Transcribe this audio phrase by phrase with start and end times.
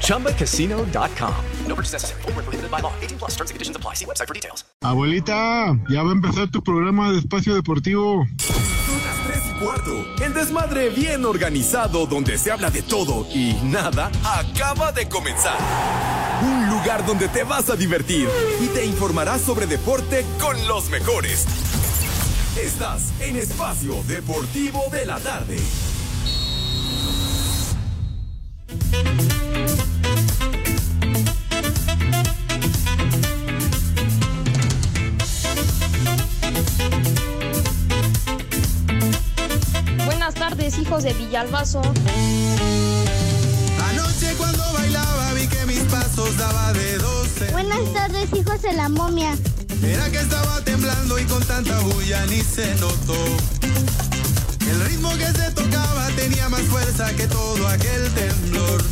[0.00, 1.34] ChumbaCasino.com.
[1.66, 2.22] No purchase necessary.
[2.22, 2.92] Full prohibited by law.
[3.02, 3.94] 18 plus terms and conditions apply.
[3.94, 4.64] See website for details.
[4.82, 8.26] Abuelita, ya va a empezar tu programa de espacio deportivo.
[8.38, 10.24] Son las 3 y cuarto.
[10.24, 15.58] El desmadre bien organizado donde se habla de todo y nada acaba de comenzar.
[16.42, 18.28] Un lugar donde te vas a divertir
[18.60, 21.46] y te informarás sobre deporte con los mejores.
[22.56, 25.58] Estás en Espacio Deportivo de la Tarde.
[40.04, 41.82] Buenas tardes, hijos de Villalbazo.
[43.90, 47.52] Anoche cuando bailaba vi que mis pasos daba de 12.
[47.52, 49.36] Buenas tardes, hijos de la momia.
[49.82, 53.16] Era que estaba temblando y con tanta bulla ni se notó.
[54.70, 58.82] El ritmo que se tocaba tenía más fuerza que todo aquel temblor.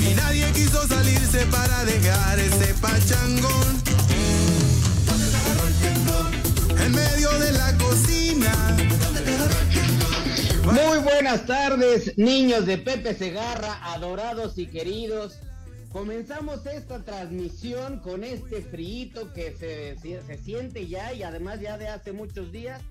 [0.00, 3.82] Y nadie quiso salirse para dejar ese pachangón.
[6.84, 8.76] En medio de la cocina.
[10.64, 15.38] Muy buenas tardes, niños de Pepe Segarra, adorados y queridos.
[15.90, 21.88] Comenzamos esta transmisión con este frío que se, se, siente ya y además ya de
[21.88, 22.82] hace muchos días.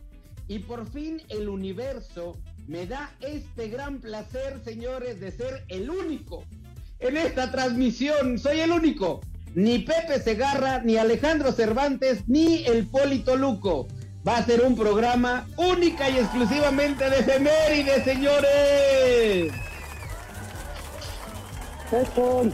[0.47, 6.43] Y por fin el universo me da este gran placer, señores, de ser el único
[6.99, 8.37] en esta transmisión.
[8.37, 9.21] Soy el único.
[9.53, 13.87] Ni Pepe Segarra, ni Alejandro Cervantes, ni el Polito Luco.
[14.27, 19.53] Va a ser un programa única y exclusivamente de efemérides, señores.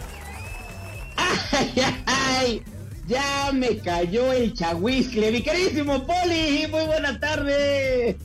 [1.18, 1.74] ¡Ay,
[2.06, 2.64] ay!
[3.12, 6.66] Ya me cayó el chahuiscle, mi queridísimo Poli.
[6.72, 8.16] Muy buena tarde.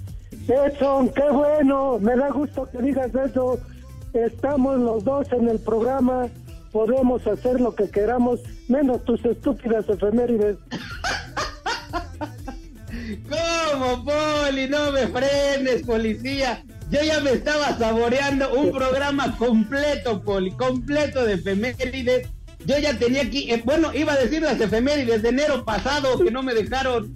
[0.46, 1.98] Edson, qué bueno.
[1.98, 3.58] Me da gusto que digas eso.
[4.12, 6.28] Estamos los dos en el programa.
[6.70, 8.38] Podemos hacer lo que queramos,
[8.68, 10.56] menos tus estúpidas efemérides.
[13.28, 14.68] ¿Cómo, Poli?
[14.68, 16.62] No me frenes, policía.
[16.90, 22.28] Yo ya me estaba saboreando un programa completo, Poli, completo de efemérides.
[22.66, 26.30] Yo ya tenía aquí, eh, bueno, iba a decir las efemérides de enero pasado que
[26.30, 27.12] no me dejaron.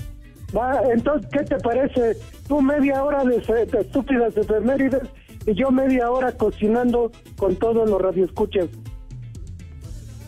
[0.56, 2.16] Va, entonces, ¿qué te parece?
[2.48, 5.02] Tú media hora de, de estúpidas efemérides
[5.46, 8.68] y yo media hora cocinando con todos los radioescuchas.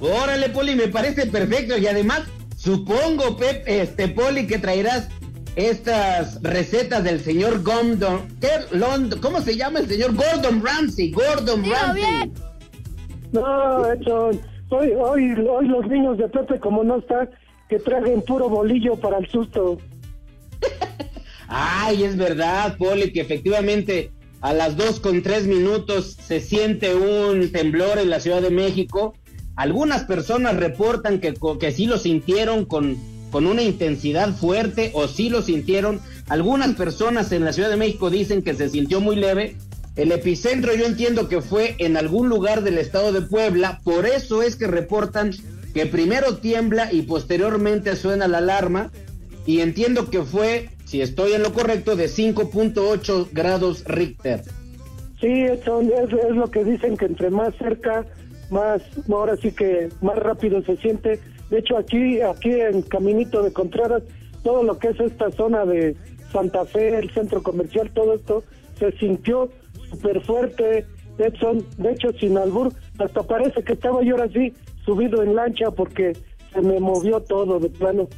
[0.01, 1.79] Órale, Poli, me parece perfecto.
[1.79, 2.23] Y además,
[2.57, 5.09] supongo, Pep, este, Poli, que traerás
[5.55, 8.29] estas recetas del señor Gordon.
[9.21, 10.15] ¿Cómo se llama el señor?
[10.15, 11.13] Gordon Ramsay.
[11.13, 11.95] Gordon Ramsay.
[11.95, 12.33] Bien.
[13.33, 14.52] No, Edson.
[14.73, 17.29] Hoy, hoy, los niños de Pepe, como no están,
[17.69, 19.77] que traigan puro bolillo para el susto.
[21.47, 27.53] Ay, es verdad, Poli, que efectivamente a las dos con tres minutos se siente un
[27.53, 29.15] temblor en la Ciudad de México.
[29.57, 32.97] Algunas personas reportan que, que sí lo sintieron con,
[33.31, 36.01] con una intensidad fuerte o sí lo sintieron.
[36.31, 39.57] Algunas personas en la Ciudad de México dicen que se sintió muy leve.
[39.97, 43.81] El epicentro yo entiendo que fue en algún lugar del estado de Puebla.
[43.85, 45.33] Por eso es que reportan
[45.75, 48.91] que primero tiembla y posteriormente suena la alarma.
[49.45, 54.43] Y entiendo que fue si estoy en lo correcto, de 5.8 grados Richter.
[55.19, 58.05] Sí, eso es, es, lo que dicen que entre más cerca,
[58.51, 61.19] más, ahora sí que más rápido se siente.
[61.49, 64.03] De hecho, aquí, aquí en Caminito de Contreras,
[64.43, 65.97] todo lo que es esta zona de
[66.31, 68.45] Santa Fe, el centro comercial, todo esto
[68.79, 69.51] se sintió
[69.93, 70.87] súper fuerte.
[71.19, 74.53] Edson, de hecho, sin albur, hasta parece que estaba yo ahora sí
[74.85, 76.17] subido en lancha porque
[76.53, 78.09] se me movió todo de plano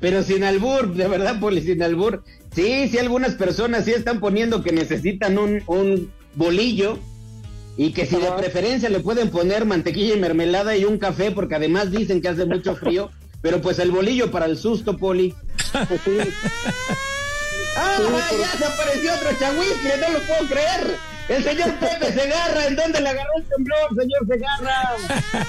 [0.00, 2.24] pero sin albur, de verdad, Poli, sin albur.
[2.54, 6.98] Sí, sí, algunas personas sí están poniendo que necesitan un, un bolillo
[7.76, 11.54] y que si de preferencia le pueden poner mantequilla y mermelada y un café, porque
[11.54, 13.10] además dicen que hace mucho frío,
[13.42, 15.34] pero pues el bolillo para el susto, Poli.
[16.04, 16.18] Sí.
[17.76, 17.98] ¡Ah,
[18.38, 19.96] ya se apareció otro chahuisque!
[20.00, 20.96] ¡No lo puedo creer!
[21.28, 24.96] El señor Pepe Segarra, ¿en dónde le agarró el temblor, señor Segarra?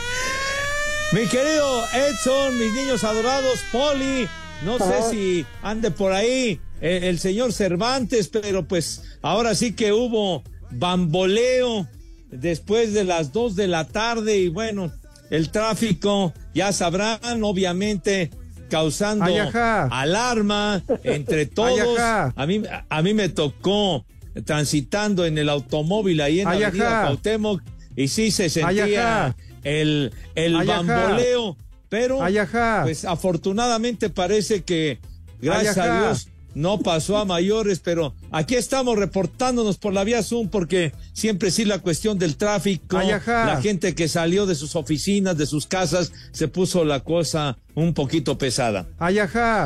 [1.11, 4.29] Mi querido Edson, mis niños adorados, Poli,
[4.63, 9.91] no sé si ande por ahí eh, el señor Cervantes, pero pues ahora sí que
[9.91, 11.85] hubo bamboleo
[12.29, 14.89] después de las dos de la tarde y bueno,
[15.29, 18.31] el tráfico ya sabrán, obviamente,
[18.71, 19.25] causando
[19.91, 21.99] alarma entre todos.
[21.99, 24.05] A mí, a mí me tocó
[24.45, 27.61] transitando en el automóvil ahí en la avenida Cuauhtémoc
[27.97, 31.57] y sí se sentía el, el bamboleo,
[31.89, 32.19] pero
[32.83, 34.99] pues afortunadamente parece que
[35.41, 40.49] gracias a Dios no pasó a mayores, pero aquí estamos reportándonos por la vía Zoom
[40.49, 45.45] porque siempre sí la cuestión del tráfico, la gente que salió de sus oficinas, de
[45.45, 48.87] sus casas, se puso la cosa un poquito pesada.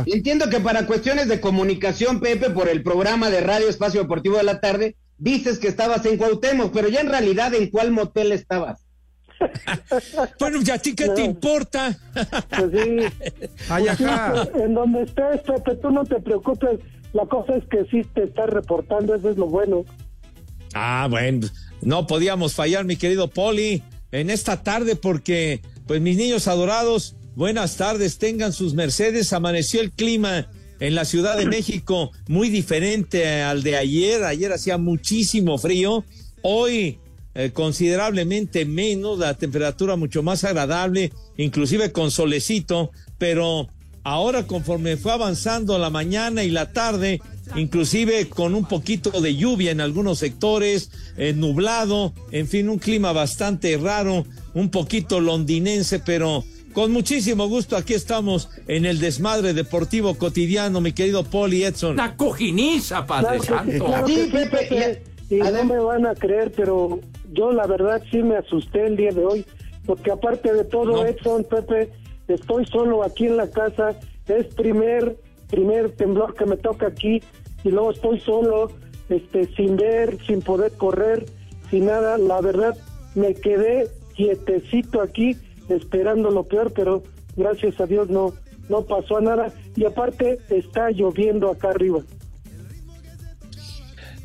[0.05, 4.43] Entiendo que para cuestiones de comunicación, Pepe, por el programa de Radio Espacio Deportivo de
[4.43, 8.84] la Tarde, dices que estabas en Cuauhtémoc, pero ya en realidad, ¿en cuál motel estabas?
[10.39, 11.97] bueno, ¿y a ti qué te importa?
[12.13, 12.97] pues sí.
[14.61, 16.79] en donde estés, Pepe, tú no te preocupes.
[17.13, 19.85] La cosa es que sí te estás reportando, eso es lo bueno.
[20.73, 21.47] Ah, bueno,
[21.81, 27.77] no podíamos fallar, mi querido Poli, en esta tarde porque, pues mis niños adorados, buenas
[27.77, 30.49] tardes, tengan sus mercedes, amaneció el clima
[30.79, 36.03] en la Ciudad de México muy diferente al de ayer, ayer hacía muchísimo frío,
[36.41, 36.99] hoy
[37.35, 43.67] eh, considerablemente menos, la temperatura mucho más agradable, inclusive con solecito, pero
[44.03, 47.19] ahora conforme fue avanzando la mañana y la tarde,
[47.57, 53.11] inclusive con un poquito de lluvia en algunos sectores, eh, nublado, en fin, un clima
[53.11, 60.15] bastante raro, un poquito londinense, pero con muchísimo gusto aquí estamos en el desmadre deportivo
[60.15, 61.97] cotidiano, mi querido Poli Edson.
[61.97, 63.93] La cojiniza, Padre Santo.
[64.07, 67.01] sí, Pepe, y no me van a creer, pero
[67.31, 69.45] yo la verdad sí me asusté el día de hoy,
[69.85, 71.91] porque aparte de todo, Edson, Pepe,
[72.27, 73.95] estoy solo aquí en la casa,
[74.27, 75.17] es primer,
[75.49, 77.21] primer temblor que me toca aquí,
[77.63, 78.71] y luego estoy solo,
[79.09, 81.25] este, sin ver, sin poder correr,
[81.69, 82.75] sin nada, la verdad
[83.15, 85.37] me quedé quietecito aquí,
[85.69, 87.03] esperando lo peor, pero
[87.35, 88.33] gracias a Dios no,
[88.69, 92.01] no pasó nada, y aparte está lloviendo acá arriba.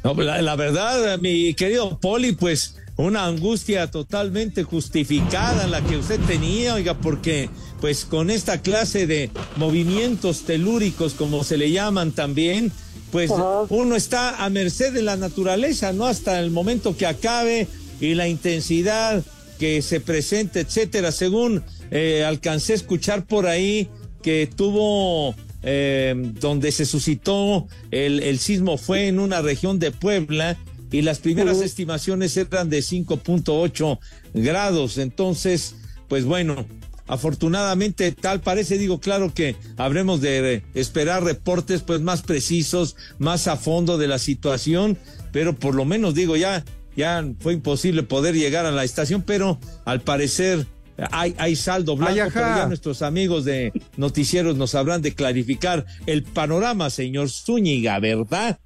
[0.02, 6.20] No, la, la, verdad, mi querido Poli, pues una angustia totalmente justificada la que usted
[6.20, 7.48] tenía, oiga, porque
[7.80, 12.72] pues con esta clase de movimientos telúricos, como se le llaman también,
[13.10, 13.30] pues
[13.68, 16.06] uno está a merced de la naturaleza, ¿no?
[16.06, 17.66] Hasta el momento que acabe
[18.00, 19.24] y la intensidad
[19.58, 21.12] que se presente, etcétera.
[21.12, 23.88] Según eh, alcancé a escuchar por ahí
[24.22, 30.56] que tuvo eh, donde se suscitó el, el, sismo fue en una región de Puebla
[30.90, 33.98] y las primeras estimaciones eran de 5.8
[34.34, 34.98] grados.
[34.98, 35.76] Entonces,
[36.08, 36.66] pues bueno,
[37.06, 43.56] afortunadamente tal parece, digo, claro que habremos de esperar reportes pues más precisos, más a
[43.56, 44.98] fondo de la situación,
[45.32, 46.64] pero por lo menos digo, ya,
[46.96, 50.66] ya fue imposible poder llegar a la estación, pero al parecer
[51.10, 56.22] hay, hay saldo blanco, pero ya nuestros amigos de noticieros nos habrán de clarificar el
[56.22, 58.58] panorama, señor Zúñiga, ¿verdad?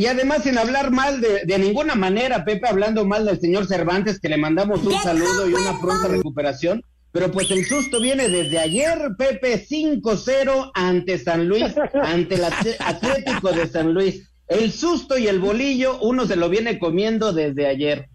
[0.00, 4.18] Y además, sin hablar mal de, de, ninguna manera, Pepe, hablando mal del señor Cervantes,
[4.18, 6.82] que le mandamos un saludo y una pronta recuperación.
[7.12, 11.66] Pero pues el susto viene desde ayer, Pepe, 5-0 ante San Luis,
[12.02, 14.32] ante el Atlético de San Luis.
[14.48, 18.08] El susto y el bolillo, uno se lo viene comiendo desde ayer.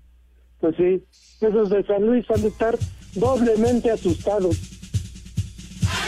[0.59, 1.03] Pues sí,
[1.39, 2.79] esos de San Luis van a estar
[3.13, 4.74] doblemente asustados.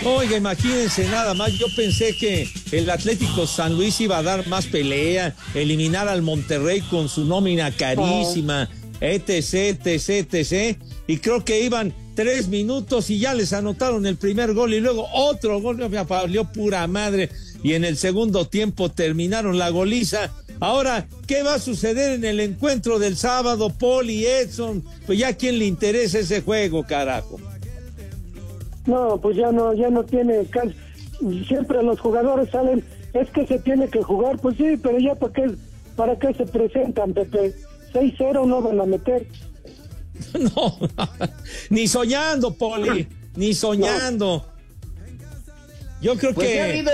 [0.05, 4.67] Oiga, imagínense nada más, yo pensé que el Atlético San Luis iba a dar más
[4.67, 8.69] pelea, eliminar al Monterrey con su nómina carísima,
[9.01, 10.77] etc, etc, etc.
[11.07, 15.07] Y creo que iban tres minutos y ya les anotaron el primer gol y luego
[15.13, 17.29] otro gol, me valió pura madre.
[17.63, 20.31] Y en el segundo tiempo terminaron la goliza.
[20.59, 24.83] Ahora, ¿qué va a suceder en el encuentro del sábado, Paul y Edson?
[25.05, 27.39] Pues ya a quién le interesa ese juego, carajo.
[28.87, 30.71] No, pues ya no, ya no tiene caso.
[31.47, 35.33] Siempre los jugadores salen, es que se tiene que jugar, pues sí, pero ya para
[35.33, 35.51] qué,
[35.95, 37.53] para qué se presentan, Pepe.
[37.93, 39.27] 6-0 no van a meter.
[40.33, 40.79] No,
[41.69, 44.47] ni soñando, Poli, ni soñando.
[46.01, 46.59] Yo creo pues que.
[46.59, 46.91] Ha habido,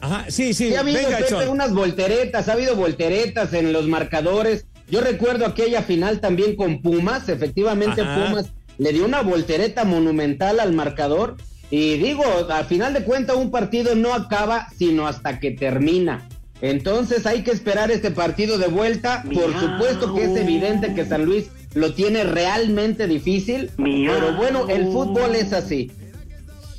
[0.00, 0.74] Ajá, sí, sí.
[0.74, 4.64] ha habido Pepe, unas volteretas, ha habido volteretas en los marcadores.
[4.90, 10.72] Yo recuerdo aquella final también con Pumas, efectivamente Pumas le dio una voltereta monumental al
[10.72, 11.36] marcador.
[11.70, 16.26] Y digo, al final de cuentas, un partido no acaba sino hasta que termina.
[16.60, 19.22] Entonces hay que esperar este partido de vuelta.
[19.22, 23.70] Por supuesto que es evidente que San Luis lo tiene realmente difícil.
[23.76, 25.90] Pero bueno, el fútbol es así.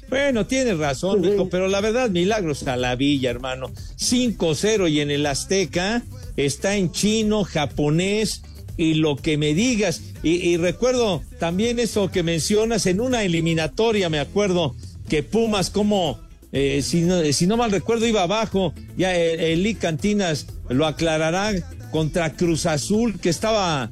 [0.10, 3.72] Bueno, tienes razón, Nico, pero la verdad, milagros a la villa, hermano.
[3.98, 6.02] 5-0 y en el Azteca
[6.36, 8.42] está en chino, japonés
[8.80, 10.02] y lo que me digas.
[10.24, 14.74] Y, recuerdo también eso que mencionas en una eliminatoria, me acuerdo
[15.10, 16.18] que Pumas como,
[16.54, 21.52] eh, si, no, si, no, mal recuerdo, iba abajo, ya el, el Cantinas lo aclarará
[21.92, 23.90] contra Cruz Azul, que estaba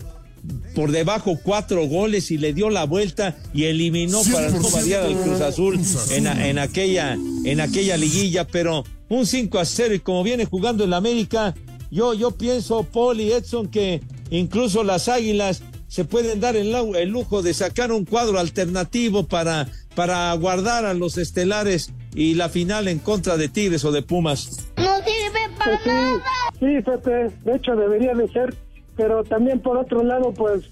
[0.74, 5.17] por debajo cuatro goles y le dio la vuelta y eliminó para no variar al
[5.17, 10.24] Cruz Azul en, en, aquella, en aquella liguilla, pero un 5 a 0 y como
[10.24, 11.53] viene jugando en la América,
[11.91, 17.10] yo, yo pienso, Paul y Edson, que incluso las Águilas se pueden dar el, el
[17.10, 22.88] lujo de sacar un cuadro alternativo para, para guardar a los estelares y la final
[22.88, 24.69] en contra de Tigres o de Pumas.
[24.77, 26.24] No sirve para nada.
[26.60, 28.53] Sí, Pepe, de hecho debería de ser,
[28.96, 30.63] pero también por otro lado, pues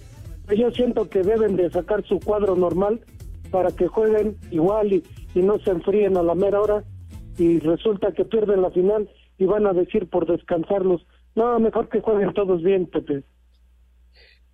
[0.56, 3.00] yo siento que deben de sacar su cuadro normal
[3.52, 6.84] para que jueguen igual y, y no se enfríen a la mera hora
[7.38, 11.06] y resulta que pierden la final y van a decir por descansarlos.
[11.36, 13.24] No, mejor que jueguen todos bien, Pepe.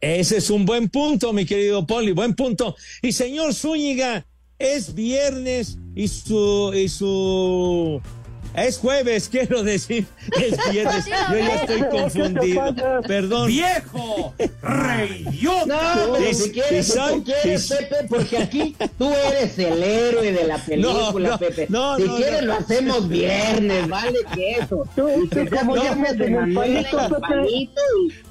[0.02, 2.76] Ese es un buen punto, mi querido Poli, buen punto.
[3.04, 4.26] Y señor Zúñiga,
[4.58, 8.02] es viernes y su, y su
[8.56, 10.06] es jueves, quiero decir.
[10.40, 11.06] Es viernes.
[11.06, 12.76] Yo ya estoy confundido.
[13.08, 13.48] Perdón.
[13.48, 14.34] ¡Viejo!
[14.62, 15.96] ¡Reyota!
[16.06, 20.48] No, pero si quieres, si tú quieres, Pepe, porque aquí tú eres el héroe de
[20.48, 21.68] la película, no, Pepe.
[21.70, 24.84] No, si no, quieres, lo hacemos viernes, vale que eso.
[25.24, 27.70] Y que como de Manuel, de y,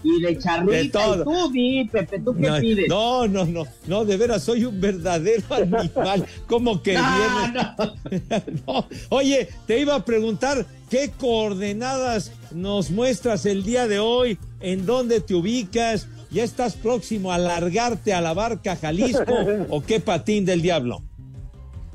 [0.03, 1.09] y de Charrita.
[1.09, 2.89] De y tú, di, Pepe, ¿tú qué no, pides?
[2.89, 3.67] No, no, no.
[3.87, 6.27] No, de veras, soy un verdadero animal.
[6.47, 8.53] ¿Cómo que viernes?
[8.67, 8.87] no.
[9.09, 15.21] Oye, te iba a preguntar qué coordenadas nos muestras el día de hoy, en dónde
[15.21, 19.33] te ubicas, ya estás próximo a largarte a la barca Jalisco
[19.69, 21.01] o qué patín del diablo.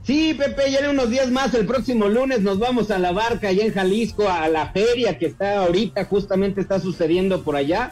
[0.05, 3.49] Sí, Pepe, ya en unos días más, el próximo lunes nos vamos a la barca
[3.49, 7.91] allá en Jalisco, a la feria que está ahorita, justamente está sucediendo por allá.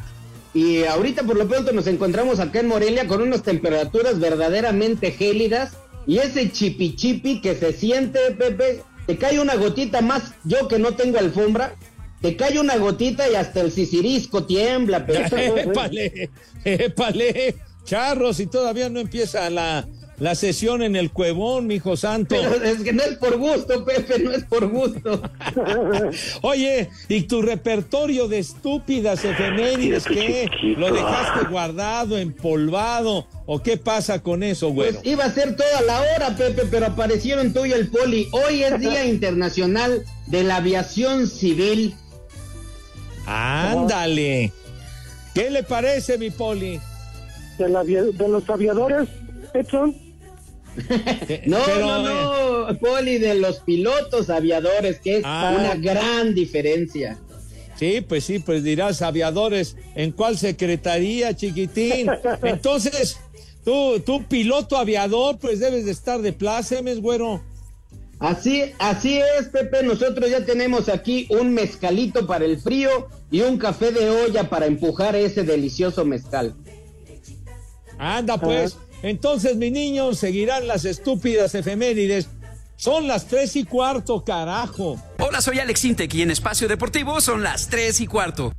[0.54, 5.74] Y ahorita por lo pronto nos encontramos acá en Morelia con unas temperaturas verdaderamente gélidas
[6.08, 10.80] y ese chipi chipi que se siente, Pepe, te cae una gotita más, yo que
[10.80, 11.76] no tengo alfombra,
[12.22, 15.06] te cae una gotita y hasta el sisirisco tiembla.
[15.06, 15.38] Pero...
[15.58, 16.30] épale,
[16.64, 19.88] épale, charros, y todavía no empieza la,
[20.24, 22.38] la sesión en el cuevón, mijo santo.
[22.40, 25.22] Pero es que no es por gusto, Pepe, no es por gusto.
[26.42, 30.50] Oye, ¿y tu repertorio de estúpidas efemérides qué?
[30.78, 33.28] ¿Lo dejaste guardado, empolvado?
[33.46, 34.94] ¿O qué pasa con eso, güey?
[34.94, 38.30] Pues iba a ser toda la hora, Pepe, pero aparecieron tú y el poli.
[38.32, 41.96] Hoy es Día Internacional de la Aviación Civil.
[43.26, 44.54] Ándale.
[45.36, 46.80] ¿Qué le parece, mi poli?
[47.58, 49.10] De, la, de los aviadores,
[49.54, 50.03] Edson.
[51.46, 55.56] no, no, no, Poli, de los pilotos aviadores, que es Ah.
[55.58, 57.20] una gran diferencia.
[57.78, 62.08] Sí, pues sí, pues dirás aviadores, ¿en cuál secretaría, chiquitín?
[62.44, 63.18] Entonces,
[63.66, 67.42] tú, tú piloto aviador, pues debes de estar de plácemes, güero.
[68.20, 69.84] Así, así es, Pepe.
[69.84, 74.66] Nosotros ya tenemos aquí un mezcalito para el frío y un café de olla para
[74.66, 76.56] empujar ese delicioso mezcal.
[77.98, 78.78] Anda, pues.
[79.04, 82.30] Entonces, mis niños, seguirán las estúpidas efemérides.
[82.78, 84.98] Son las tres y cuarto, carajo.
[85.20, 88.54] Hola, soy Alex Intec y en Espacio Deportivo son las 3 y cuarto.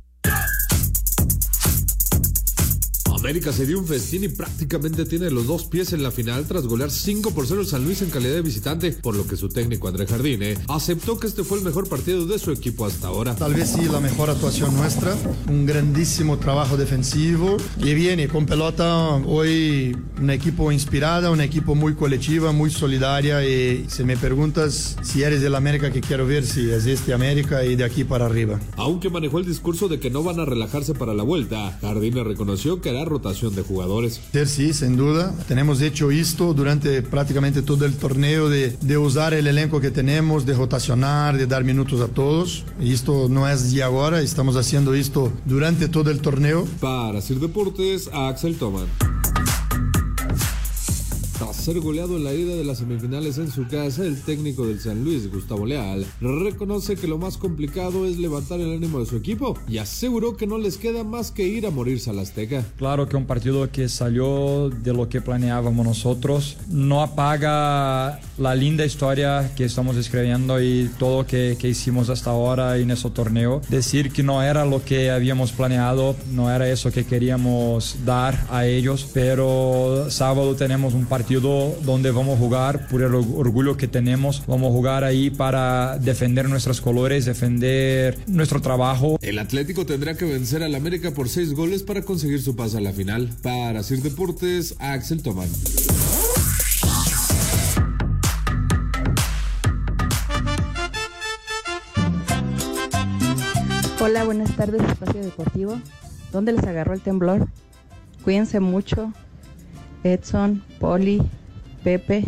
[3.25, 6.67] América se dio un festín y prácticamente tiene los dos pies en la final tras
[6.67, 9.49] golear 5 por 0 el San Luis en calidad de visitante, por lo que su
[9.49, 13.35] técnico André Jardine aceptó que este fue el mejor partido de su equipo hasta ahora.
[13.35, 15.15] Tal vez sí la mejor actuación nuestra,
[15.49, 21.95] un grandísimo trabajo defensivo y viene con pelota hoy un equipo inspirada, un equipo muy
[21.95, 26.69] colectiva, muy solidaria y si me preguntas si eres del América que quiero ver, si
[26.69, 28.59] es este América y de aquí para arriba.
[28.77, 32.81] Aunque manejó el discurso de que no van a relajarse para la vuelta, Jardine reconoció
[32.81, 34.19] que hará rotación de jugadores.
[34.45, 35.33] Sí, sin duda.
[35.47, 40.45] Tenemos hecho esto durante prácticamente todo el torneo de, de usar el elenco que tenemos,
[40.45, 42.63] de rotacionar, de dar minutos a todos.
[42.79, 46.67] Y esto no es de ahora, estamos haciendo esto durante todo el torneo.
[46.79, 49.14] Para Sir Deportes, Axel Toman.
[51.65, 55.03] Ser goleado en la ida de las semifinales en su casa, el técnico del San
[55.03, 59.57] Luis, Gustavo Leal, reconoce que lo más complicado es levantar el ánimo de su equipo
[59.67, 62.63] y aseguró que no les queda más que ir a morirse al Azteca.
[62.77, 68.85] Claro que un partido que salió de lo que planeábamos nosotros no apaga la linda
[68.85, 73.63] historia que estamos escribiendo y todo que, que hicimos hasta ahora en ese torneo.
[73.69, 78.67] Decir que no era lo que habíamos planeado, no era eso que queríamos dar a
[78.67, 84.43] ellos, pero sábado tenemos un partido donde vamos a jugar, por el orgullo que tenemos,
[84.47, 89.17] vamos a jugar ahí para defender nuestros colores, defender nuestro trabajo.
[89.21, 92.81] El Atlético tendrá que vencer al América por seis goles para conseguir su paso a
[92.81, 93.29] la final.
[93.41, 95.49] Para Sir Deportes, Axel Tomán.
[104.01, 105.79] Hola, buenas tardes, Espacio Deportivo.
[106.31, 107.47] ¿Dónde les agarró el temblor?
[108.23, 109.11] Cuídense mucho.
[110.03, 111.23] Edson, Poli,
[111.85, 112.25] Pepe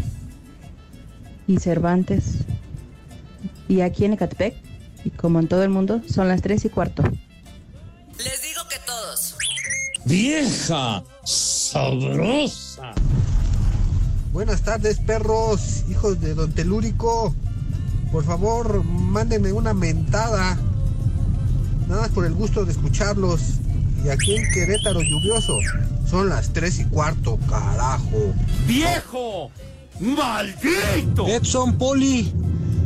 [1.47, 2.45] y Cervantes.
[3.67, 4.55] Y aquí en Ecatepec,
[5.03, 7.01] y como en todo el mundo, son las tres y cuarto.
[7.01, 9.35] Les digo que todos.
[10.05, 11.03] ¡Vieja!
[11.25, 12.93] ¡Sabrosa!
[14.31, 17.33] Buenas tardes, perros, hijos de Don Telúrico.
[18.11, 20.55] Por favor, mándenme una mentada.
[21.87, 23.41] Nada más por el gusto de escucharlos.
[24.05, 25.57] Y aquí en Querétaro lluvioso.
[26.09, 28.33] Son las tres y cuarto, carajo.
[28.65, 29.51] ¡Viejo!
[29.99, 31.27] ¡Maldito!
[31.27, 32.31] Edson Poli.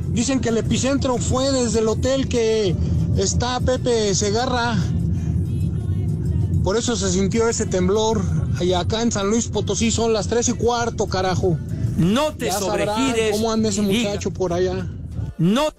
[0.09, 2.75] Dicen que el epicentro fue desde el hotel que
[3.17, 4.75] está Pepe Segarra.
[6.63, 8.21] Por eso se sintió ese temblor.
[8.59, 11.57] Y acá en San Luis Potosí son las tres y cuarto, carajo.
[11.97, 13.31] No te Ya sobregires.
[13.31, 14.11] ¿Cómo anda ese ni digas.
[14.13, 14.87] muchacho por allá?
[15.37, 15.69] No,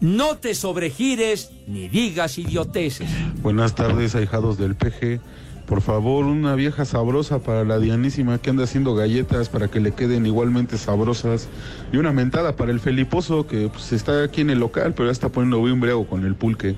[0.00, 3.08] no te sobregires ni digas idioteces.
[3.42, 5.20] Buenas tardes, ahijados del PG.
[5.66, 9.92] Por favor, una vieja sabrosa para la Dianísima que anda haciendo galletas para que le
[9.92, 11.48] queden igualmente sabrosas.
[11.92, 15.12] Y una mentada para el Feliposo que pues, está aquí en el local, pero ya
[15.12, 16.76] está poniendo bien brego con el pulque.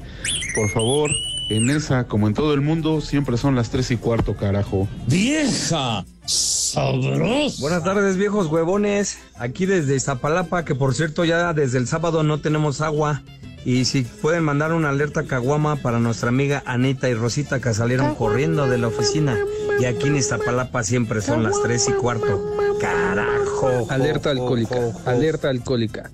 [0.55, 1.11] Por favor,
[1.51, 4.89] en esa, como en todo el mundo, siempre son las tres y cuarto, carajo.
[5.07, 6.07] ¡Vieja!
[6.25, 7.61] ¡Sabrosa!
[7.61, 9.19] Buenas tardes, viejos huevones.
[9.39, 13.23] Aquí desde Iztapalapa, que por cierto ya desde el sábado no tenemos agua.
[13.65, 18.15] Y si pueden mandar una alerta caguama para nuestra amiga Anita y Rosita que salieron
[18.15, 19.37] corriendo de la oficina.
[19.81, 22.57] Y aquí en Iztapalapa siempre son las tres y cuarto.
[22.81, 23.87] Carajo.
[23.91, 26.11] Alerta alcohólica, alerta alcohólica.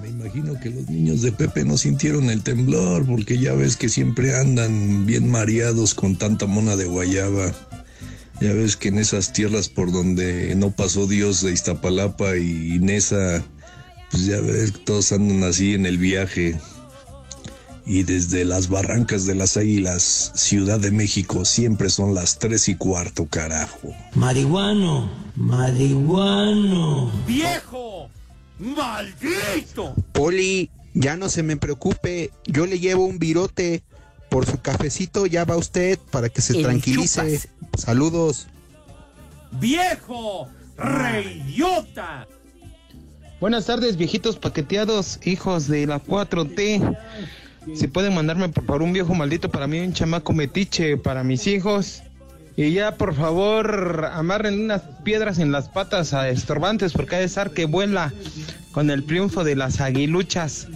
[0.00, 3.88] Me imagino que los niños de Pepe no sintieron el temblor porque ya ves que
[3.88, 7.52] siempre andan bien mareados con tanta mona de guayaba.
[8.40, 13.42] Ya ves que en esas tierras por donde no pasó Dios de Iztapalapa y Nesa,
[14.14, 16.56] pues ya ves que todos andan así en el viaje.
[17.84, 22.76] Y desde las barrancas de las águilas, Ciudad de México, siempre son las tres y
[22.76, 23.92] cuarto, carajo.
[24.14, 27.10] Marihuano, marihuano.
[27.26, 28.08] ¡Viejo!
[28.60, 29.96] ¡Maldito!
[30.12, 32.30] Poli, ya no se me preocupe.
[32.46, 33.82] Yo le llevo un virote.
[34.30, 37.38] Por su cafecito ya va usted para que se El tranquilice.
[37.40, 37.48] chupas.
[37.76, 38.46] Saludos.
[39.60, 40.48] ¡Viejo!
[40.76, 42.26] ¡Reidiota!
[43.40, 46.96] Buenas tardes, viejitos paqueteados, hijos de la 4T.
[47.74, 52.02] Si pueden mandarme por un viejo maldito para mí, un chamaco metiche para mis hijos.
[52.56, 57.28] Y ya, por favor, amarren unas piedras en las patas a estorbantes porque ha de
[57.28, 58.12] ser que vuela
[58.70, 60.68] con el triunfo de las aguiluchas.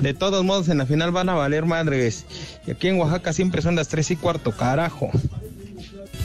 [0.00, 2.24] De todos modos, en la final van a valer madres.
[2.66, 5.10] Y aquí en Oaxaca siempre son las tres y cuarto, carajo.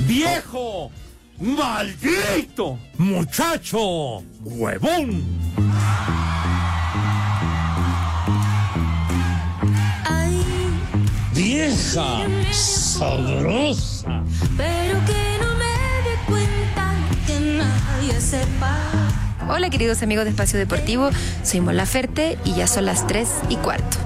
[0.08, 0.92] ¡Viejo!
[1.40, 2.78] ¡Maldito!
[2.98, 4.20] ¡Muchacho!
[4.44, 5.24] ¡Huevón!
[11.60, 12.26] ¡Vieja!
[12.54, 14.24] ¡Sabrosa!
[14.56, 15.66] Pero que no me
[16.06, 16.96] dé cuenta
[17.28, 18.78] que nadie sepa.
[19.50, 21.10] Hola queridos amigos de Espacio Deportivo,
[21.44, 23.98] soy Mola Ferte y ya son las 3 y cuarto.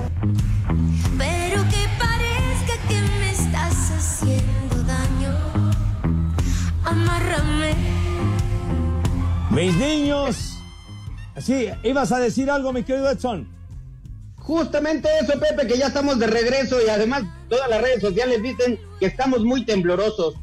[1.15, 5.37] Pero que parezca que me estás haciendo daño.
[6.83, 7.75] Amárrame.
[9.51, 10.57] Mis niños.
[11.37, 13.52] Sí, ibas a decir algo, mi querido Edson.
[14.43, 18.77] Justamente eso, Pepe, que ya estamos de regreso y además todas las redes sociales dicen
[18.99, 20.35] que estamos muy temblorosos.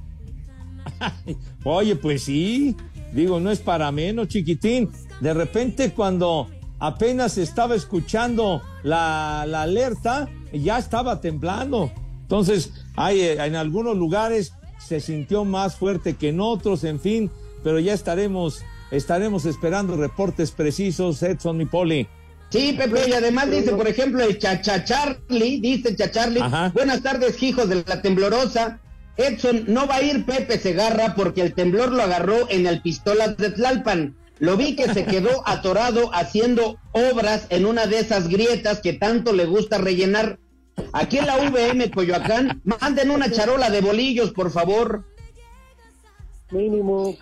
[1.65, 2.75] Oye, pues sí,
[3.13, 4.91] digo, no es para menos, chiquitín.
[5.21, 11.93] De repente cuando apenas estaba escuchando la, alerta, ya estaba temblando.
[12.23, 17.31] Entonces, hay, eh, en algunos lugares se sintió más fuerte que en otros, en fin,
[17.63, 22.09] pero ya estaremos, estaremos esperando reportes precisos, Edson y Poli.
[22.51, 26.41] Sí, Pepe, y además dice, por ejemplo, el Chachacharli, dice Chacharli,
[26.75, 28.81] buenas tardes, hijos de la temblorosa.
[29.17, 33.37] Edson, no va a ir Pepe Segarra porque el temblor lo agarró en el Pistolas
[33.37, 34.17] de Tlalpan.
[34.41, 39.33] Lo vi que se quedó atorado haciendo obras en una de esas grietas que tanto
[39.33, 40.39] le gusta rellenar.
[40.93, 45.05] Aquí en la VM Coyoacán, manden una charola de bolillos, por favor.
[46.51, 47.17] Mínimo.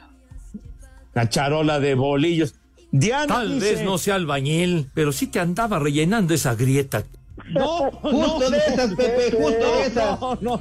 [1.13, 2.55] La charola de bolillos.
[2.91, 7.05] Diana Tal dice- vez no sea albañil, pero sí te andaba rellenando esa grieta.
[7.51, 10.21] No, Justo de esas, Pepe, justo de esas.
[10.21, 10.61] No, no.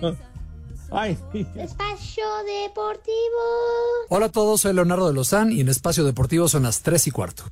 [0.92, 1.18] Ay.
[1.56, 2.24] Espacio
[2.64, 3.16] Deportivo.
[4.10, 7.12] Hola a todos, soy Leonardo de Lozán y en Espacio Deportivo son las 3 y
[7.12, 7.44] cuarto.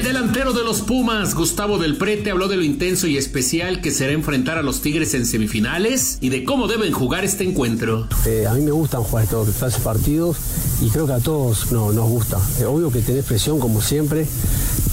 [0.00, 3.90] El delantero de los Pumas, Gustavo del Prete, habló de lo intenso y especial que
[3.90, 8.08] será enfrentar a los Tigres en semifinales y de cómo deben jugar este encuentro.
[8.24, 10.38] Eh, a mí me gustan jugar estos clases partidos
[10.80, 12.38] y creo que a todos no, nos gusta.
[12.58, 14.26] Eh, obvio que tenés presión como siempre,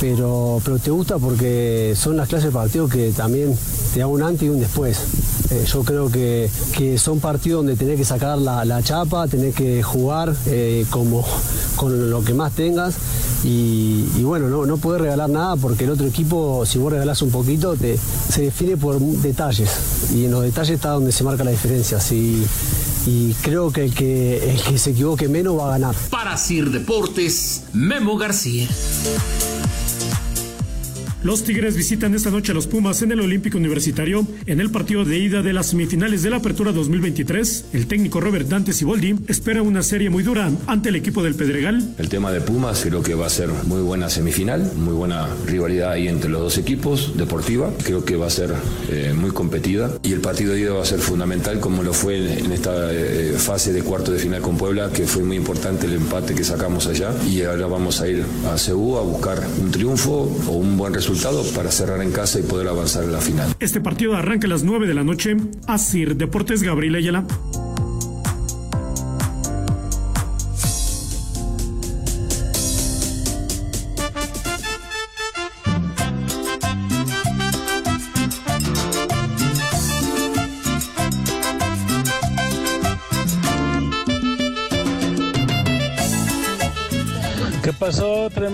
[0.02, 3.58] pero, pero te gusta porque son las clases de partidos que también
[3.94, 5.00] te da un antes y un después.
[5.50, 9.82] Eh, yo creo que, que son partidos donde tenés que sacar la, chapa, tenés que
[9.82, 11.26] jugar eh, como,
[11.78, 12.96] con lo que más tengas
[13.46, 17.32] y, y bueno, no, no regalar nada porque el otro equipo, si vos regalás un
[17.32, 19.70] poquito, te, se define por detalles
[20.14, 22.00] y en los detalles está donde se marca la diferencia.
[22.00, 22.46] Si,
[23.06, 25.96] y creo que el, que el que se equivoque menos va a ganar.
[26.10, 28.68] Para Sir Deportes, Memo García.
[31.28, 35.04] Los Tigres visitan esta noche a los Pumas en el Olímpico Universitario en el partido
[35.04, 37.66] de ida de las semifinales de la Apertura 2023.
[37.74, 41.96] El técnico Robert Dante Siboldi espera una serie muy dura ante el equipo del Pedregal.
[41.98, 45.92] El tema de Pumas creo que va a ser muy buena semifinal, muy buena rivalidad
[45.92, 47.74] ahí entre los dos equipos, deportiva.
[47.84, 48.54] Creo que va a ser
[48.90, 52.40] eh, muy competida y el partido de ida va a ser fundamental como lo fue
[52.40, 55.94] en esta eh, fase de cuarto de final con Puebla, que fue muy importante el
[55.96, 60.34] empate que sacamos allá y ahora vamos a ir a Ceú a buscar un triunfo
[60.48, 61.17] o un buen resultado
[61.56, 63.56] para cerrar en casa y poder avanzar en la final.
[63.60, 65.36] Este partido arranca a las 9 de la noche.
[65.66, 67.26] Asir Deportes Gabriel Ayala.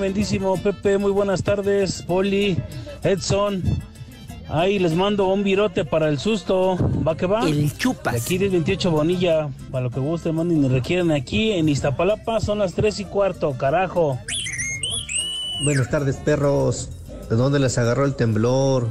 [0.04, 0.98] Tremendísimo, Pepe.
[0.98, 2.58] Muy buenas tardes, Poli,
[3.04, 3.64] Edson.
[4.50, 6.76] Ahí les mando un virote para el susto.
[7.08, 7.48] ¿Va que va?
[7.48, 8.14] El chupas.
[8.16, 9.48] De aquí 1028 Bonilla.
[9.72, 11.10] Para lo que guste, manden y requieren.
[11.12, 14.20] Aquí en Iztapalapa son las 3 y cuarto, carajo.
[15.64, 16.90] Buenas tardes, perros.
[17.30, 18.90] ¿De dónde les agarró el temblor?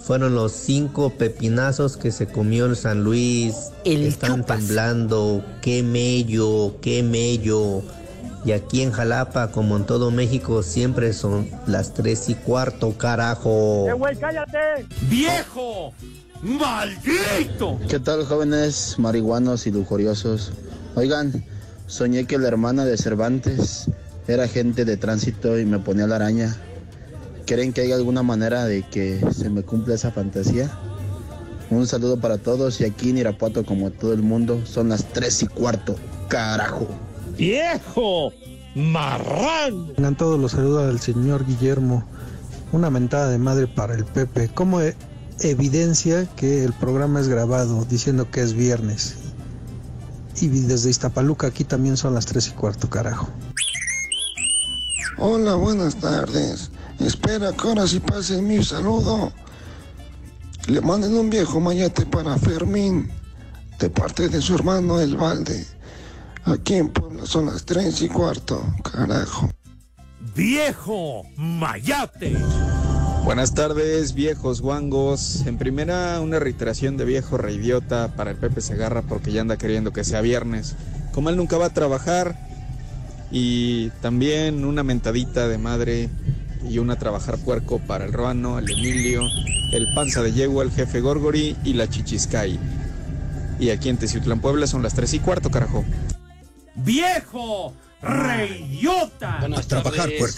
[0.00, 3.72] Fueron los cinco pepinazos que se comió el San Luis.
[3.84, 4.56] El Están chupas.
[4.56, 5.44] temblando.
[5.60, 7.82] Qué mello, qué mello.
[8.44, 13.86] Y aquí en Jalapa, como en todo México, siempre son las tres y cuarto, carajo.
[13.96, 14.86] güey, cállate!
[15.08, 15.94] ¡Viejo!
[16.42, 17.78] ¡Maldito!
[17.88, 20.52] ¿Qué tal jóvenes marihuanos y lujuriosos?
[20.94, 21.42] Oigan,
[21.86, 23.90] soñé que la hermana de Cervantes
[24.28, 26.54] era agente de tránsito y me ponía la araña.
[27.46, 30.70] ¿Creen que hay alguna manera de que se me cumpla esa fantasía?
[31.70, 35.42] Un saludo para todos y aquí en Irapuato como todo el mundo son las tres
[35.42, 35.96] y cuarto,
[36.28, 36.86] carajo.
[37.36, 38.32] ¡Viejo!
[38.74, 39.92] ¡Marrán!
[39.94, 42.04] Tengan todos los saludos al señor Guillermo.
[42.72, 44.48] Una mentada de madre para el Pepe.
[44.52, 44.96] ¿Cómo e-
[45.40, 49.16] evidencia que el programa es grabado diciendo que es viernes?
[50.40, 53.28] Y desde Iztapaluca aquí también son las tres y cuarto, carajo.
[55.18, 56.70] Hola, buenas tardes.
[56.98, 59.32] Espera que ahora sí pase mi saludo.
[60.66, 63.08] Le manden un viejo mayate para Fermín,
[63.78, 65.64] de parte de su hermano El Valde.
[66.46, 69.48] Aquí en Puebla son las tres y cuarto, carajo.
[70.36, 71.22] ¡Viejo!
[71.36, 72.36] ¡Mayate!
[73.24, 75.46] Buenas tardes, viejos guangos.
[75.46, 79.94] En primera, una reiteración de viejo reidiota para el Pepe Segarra porque ya anda queriendo
[79.94, 80.76] que sea viernes.
[81.12, 82.36] Como él nunca va a trabajar.
[83.30, 86.10] Y también una mentadita de madre
[86.68, 89.22] y una trabajar puerco para el Ruano, el Emilio,
[89.72, 92.58] el Panza de Yegua, el Jefe Gorgori y la Chichiscay.
[93.58, 95.84] Y aquí en Teciutlán, Puebla son las tres y cuarto, carajo.
[96.76, 97.74] ¡Viejo!
[98.02, 99.38] ¡Reyota!
[99.40, 100.36] Buenas tardes,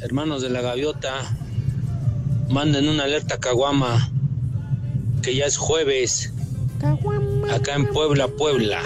[0.00, 1.12] Hermanos de la gaviota,
[2.50, 4.10] manden una alerta a Caguama,
[5.22, 6.32] que ya es jueves.
[7.52, 8.80] Acá en Puebla, Puebla.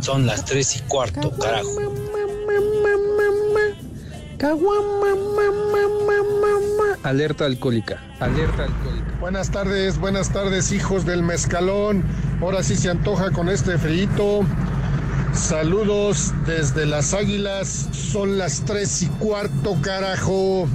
[0.00, 1.68] Son las tres y cuarto, carajo.
[7.02, 9.16] Alerta alcohólica, alerta alcohólica.
[9.20, 12.04] Buenas tardes, buenas tardes, hijos del mezcalón.
[12.40, 14.44] Ahora sí se antoja con este frito.
[15.36, 17.88] Saludos desde las águilas.
[17.92, 20.66] Son las tres y cuarto, carajo.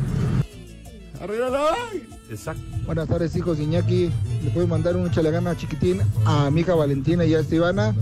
[2.30, 2.62] Exacto.
[2.86, 4.12] Buenas tardes, hijos de Iñaki.
[4.44, 7.94] Le puedes mandar un chalegana chiquitín a mi hija Valentina y a esta Ivana.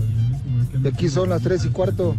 [0.72, 2.14] De aquí son las tres y cuarto.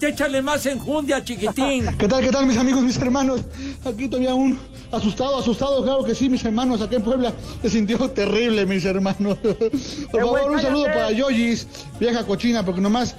[0.00, 1.86] Échale más enjundia, chiquitín.
[1.98, 3.40] ¿Qué tal, qué tal, mis amigos, mis hermanos?
[3.84, 4.58] Aquí todavía un
[4.92, 7.32] asustado, asustado, claro que sí, mis hermanos, acá en Puebla.
[7.62, 9.38] Se sintió terrible, mis hermanos.
[10.10, 11.66] Por favor, un saludo para Yoyis,
[11.98, 13.16] vieja cochina, porque nomás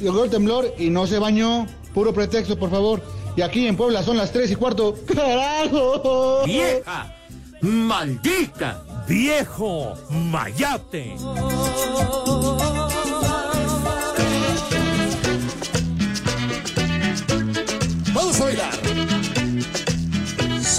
[0.00, 1.66] llegó el temblor y no se bañó.
[1.94, 3.02] Puro pretexto, por favor.
[3.36, 4.94] Y aquí en Puebla son las tres y cuarto.
[5.06, 6.44] ¡Carajo!
[6.46, 7.16] ¡Vieja!
[7.62, 8.84] ¡Maldita!
[9.10, 11.16] viejo mayate.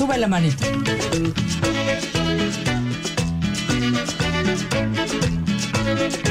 [0.01, 0.65] Sube la manita.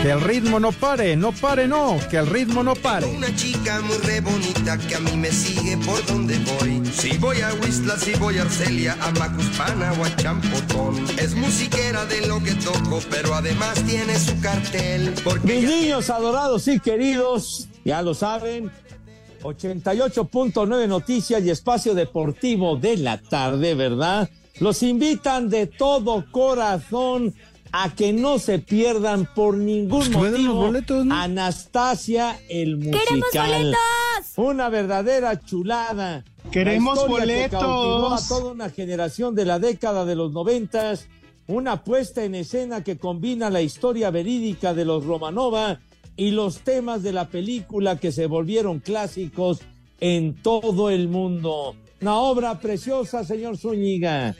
[0.02, 3.06] Que el ritmo no pare, no pare, no, que el ritmo no pare.
[3.06, 6.84] Una chica muy re bonita que a mí me sigue por donde voy.
[6.84, 11.04] Si voy a Whistler, si voy a Arcelia, a Macuspana o a Champotón.
[11.16, 15.14] Es musiquera de lo que toco, pero además tiene su cartel.
[15.22, 18.72] Porque Mis niños adorados y queridos, ya lo saben,
[19.42, 24.28] 88.9 Noticias y Espacio Deportivo de la tarde, ¿verdad?
[24.58, 27.34] Los invitan de todo corazón
[27.72, 31.14] a que no se pierdan por ningún Pues motivo boletos, ¿no?
[31.14, 33.22] Anastasia el musical.
[33.32, 33.76] ¡Queremos
[34.36, 36.24] Una verdadera chulada.
[36.50, 37.62] ¡Queremos que boletos!
[37.62, 41.06] a toda una generación de la década de los noventas.
[41.46, 45.80] Una puesta en escena que combina la historia verídica de los Romanova
[46.20, 49.60] y los temas de la película que se volvieron clásicos
[50.00, 51.74] en todo el mundo.
[52.02, 54.36] Una obra preciosa, señor Zúñiga.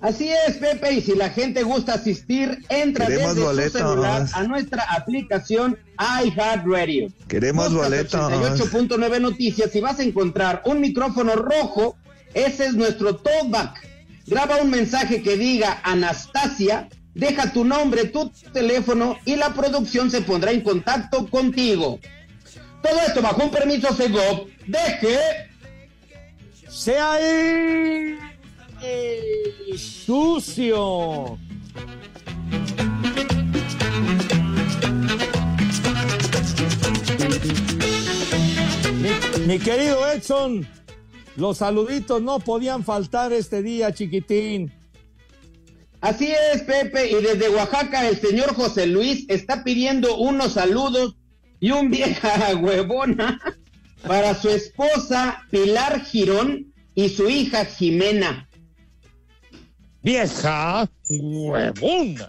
[0.00, 4.42] Así es, Pepe, y si la gente gusta asistir, entra Queremos desde su celular a
[4.48, 5.78] nuestra aplicación
[6.24, 7.12] iHeartRadio.
[7.28, 8.20] Queremos boletos.
[8.20, 11.96] 88.9 Noticias y vas a encontrar un micrófono rojo,
[12.34, 13.80] ese es nuestro talkback.
[14.26, 20.22] Graba un mensaje que diga Anastasia, deja tu nombre, tu teléfono y la producción se
[20.22, 21.98] pondrá en contacto contigo.
[22.82, 24.46] Todo esto bajo un permiso Segov.
[24.66, 25.48] Deje
[26.68, 28.18] ¡Sea ahí!
[29.76, 31.38] ¡Sucio!
[39.00, 40.68] Mi, mi querido Edson,
[41.36, 44.77] los saluditos no podían faltar este día, chiquitín.
[46.00, 51.16] Así es, Pepe, y desde Oaxaca el señor José Luis está pidiendo unos saludos
[51.60, 53.40] y un vieja huevona
[54.06, 58.48] para su esposa Pilar Girón y su hija Jimena.
[60.02, 62.28] Vieja huevona.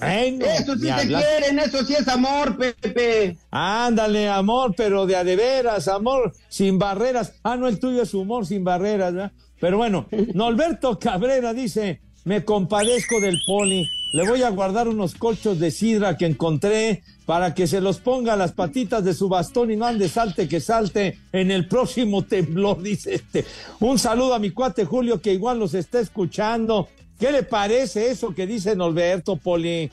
[0.00, 3.36] Bueno, Eso sí te quieren, eso sí es amor, Pepe.
[3.50, 7.34] Ándale, amor, pero de a de veras, amor sin barreras.
[7.42, 9.32] Ah, no, el tuyo es humor sin barreras, ¿verdad?
[9.60, 15.58] Pero bueno, Norberto Cabrera dice, me compadezco del poli, le voy a guardar unos colchos
[15.58, 19.70] de sidra que encontré para que se los ponga a las patitas de su bastón
[19.70, 23.44] y no ande salte que salte en el próximo temblor, dice este.
[23.78, 26.88] Un saludo a mi cuate Julio que igual los está escuchando.
[27.18, 29.90] ¿Qué le parece eso que dice Norberto, Poli?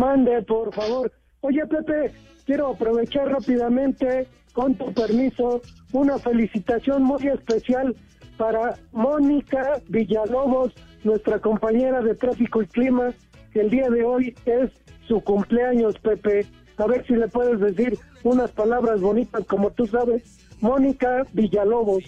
[0.00, 1.12] Mande, por favor.
[1.42, 2.12] Oye, Pepe,
[2.44, 5.60] quiero aprovechar rápidamente, con tu permiso,
[5.92, 7.94] una felicitación muy especial
[8.36, 10.72] para Mónica Villalobos,
[11.04, 13.12] nuestra compañera de tráfico y clima,
[13.52, 14.70] que el día de hoy es
[15.08, 16.46] su cumpleaños, Pepe.
[16.78, 20.22] A ver si le puedes decir unas palabras bonitas como tú sabes.
[20.60, 22.04] Mónica Villalobos.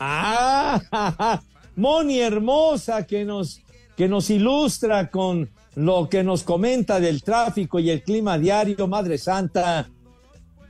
[0.00, 1.40] Ah,
[1.76, 3.62] Moni hermosa que nos,
[3.96, 9.18] que nos ilustra con lo que nos comenta del tráfico y el clima diario, Madre
[9.18, 9.88] Santa.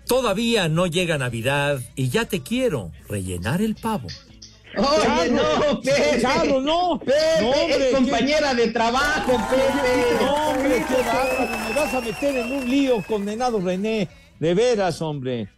[0.07, 4.09] Todavía no llega Navidad y ya te quiero rellenar el pavo.
[4.77, 6.21] Oye, no, Pepe.
[6.21, 6.99] Charro, no.
[6.99, 7.91] Pepe, No, hombre, es ¿qué?
[7.93, 10.25] compañera de trabajo, Pepe.
[10.25, 14.09] No, hombre, qué bárbaro, me vas a meter en un lío, condenado René.
[14.39, 15.49] De veras, hombre.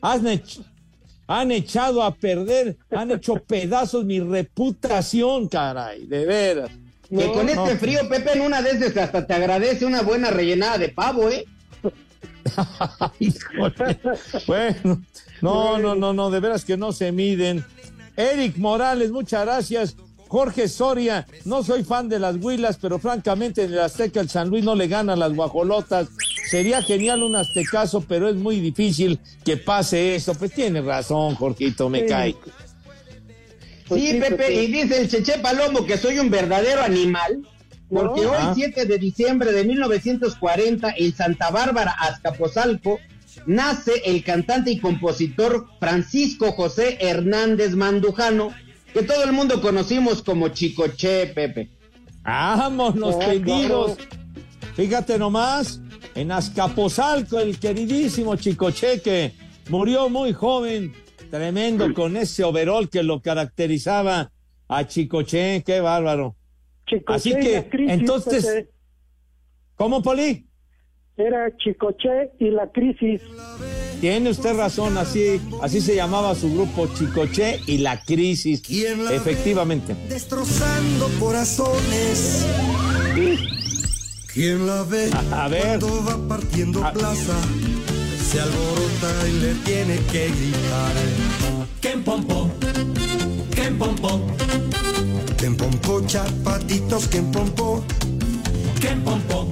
[0.00, 0.64] Has ech-
[1.28, 6.70] han echado a perder, han hecho pedazos mi reputación, caray, de veras.
[7.08, 7.80] Que con No, este no.
[7.80, 11.44] frío, Pepe, en una de esas hasta te agradece una buena rellenada de pavo, ¿eh?
[14.46, 15.02] Bueno,
[15.42, 17.64] no, no, no, no, de veras que no se miden.
[18.16, 19.96] Eric Morales, muchas gracias.
[20.28, 24.48] Jorge Soria, no soy fan de las huilas, pero francamente en el Azteca el San
[24.48, 26.08] Luis no le gana a las guajolotas.
[26.50, 30.34] Sería genial un aztecaso, pero es muy difícil que pase eso.
[30.34, 32.06] Pues tiene razón, Jorgito, me Sí.
[32.06, 32.36] cae.
[33.88, 37.46] Sí, Pepe, y dice el Cheche Palomo que soy un verdadero animal,
[37.88, 38.30] porque No.
[38.32, 38.52] hoy, Ah.
[38.54, 42.98] 7 de diciembre de 1940, en Santa Bárbara, Azcapotzalco,
[43.46, 48.50] nace el cantante y compositor Francisco José Hernández Mandujano,
[48.92, 51.70] que todo el mundo conocimos como Chicoche, Pepe.
[52.22, 53.96] Vámonos, tendidos.
[53.96, 54.10] claro.
[54.74, 55.80] Fíjate nomás,
[56.14, 59.32] en Azcapotzalco, el queridísimo Chicocheque
[59.68, 60.92] murió muy joven,
[61.30, 64.32] tremendo, con ese overol que lo caracterizaba
[64.68, 66.36] a Chicoche, qué bárbaro.
[67.06, 68.70] Así y que, entonces, Pepe.
[69.76, 70.46] ¿cómo, Poli?
[71.16, 73.22] Era Chicoche y la crisis.
[74.00, 78.62] Tiene usted razón, así, así se llamaba su grupo Chicoche y la crisis.
[79.10, 79.94] Efectivamente.
[80.08, 82.46] Destrozando corazones.
[84.32, 85.78] ¿Quién la ve A, ver.
[85.78, 87.34] cuando va partiendo plaza?
[88.22, 90.92] Se alborota y le tiene que gritar.
[91.80, 92.50] ¡Ken pompo!
[93.54, 94.20] ¡Ken pompo!
[95.38, 97.82] ¡Ken pompo, chapatitos, ken pompo!
[98.80, 99.45] ¡Ken pompo!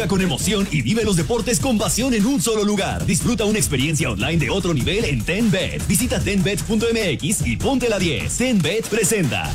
[0.00, 3.04] Juega con emoción y vive los deportes con pasión en un solo lugar.
[3.04, 5.86] Disfruta una experiencia online de otro nivel en TenBet.
[5.86, 8.34] Visita tenbet.mx y ponte la 10.
[8.34, 9.52] TenBet presenta.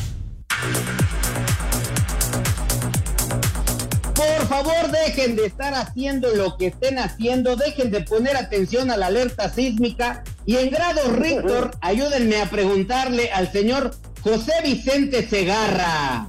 [4.14, 8.98] Por favor, dejen de estar haciendo lo que estén haciendo, dejen de poner atención a
[8.98, 16.28] la alerta sísmica y en grado Richter, ayúdenme a preguntarle al señor José Vicente Segarra.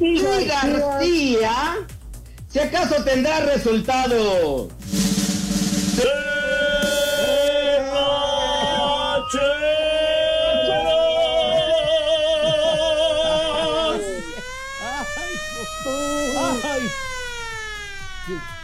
[0.00, 1.76] ¿Y García?
[2.52, 4.68] Si acaso tendrá resultado.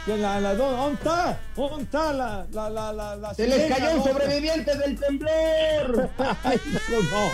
[0.07, 1.39] La, la, ¿Dónde está?
[1.55, 6.11] ¿Dónde está la, la, la, la, la Se les cayó un sobreviviente del temblor.
[6.45, 7.31] Ay, no.